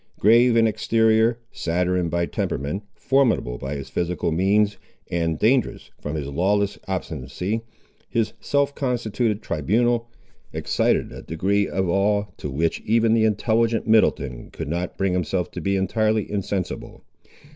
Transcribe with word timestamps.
Grave 0.19 0.57
in 0.57 0.65
exterior, 0.65 1.37
saturnine 1.51 2.09
by 2.09 2.25
temperament, 2.25 2.81
formidable 2.95 3.59
by 3.59 3.75
his 3.75 3.87
physical 3.91 4.31
means, 4.31 4.77
and 5.11 5.37
dangerous 5.37 5.91
from 6.01 6.15
his 6.15 6.25
lawless 6.25 6.79
obstinacy, 6.87 7.61
his 8.09 8.33
self 8.41 8.73
constituted 8.73 9.43
tribunal 9.43 10.09
excited 10.53 11.11
a 11.11 11.21
degree 11.21 11.67
of 11.67 11.87
awe, 11.87 12.25
to 12.37 12.49
which 12.49 12.81
even 12.83 13.13
the 13.13 13.25
intelligent 13.25 13.85
Middleton 13.85 14.49
could 14.49 14.67
not 14.67 14.97
bring 14.97 15.13
himself 15.13 15.51
to 15.51 15.61
be 15.61 15.75
entirely 15.75 16.31
insensible. 16.31 17.03